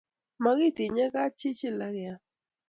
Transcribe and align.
Makitike 0.43 1.05
kaat 1.13 1.33
chichil 1.39 1.77
akeam 1.87 2.19